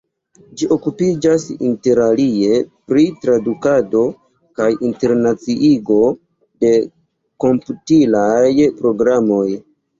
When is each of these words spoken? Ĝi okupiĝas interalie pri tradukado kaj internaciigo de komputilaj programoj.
Ĝi 0.59 0.67
okupiĝas 0.75 1.43
interalie 1.67 2.57
pri 2.93 3.03
tradukado 3.27 4.03
kaj 4.61 4.71
internaciigo 4.91 6.01
de 6.65 6.75
komputilaj 7.47 8.45
programoj. 8.85 9.49